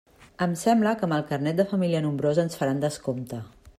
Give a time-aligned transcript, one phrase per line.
[0.45, 3.43] Em sembla que amb el carnet de família nombrosa ens faran descompte.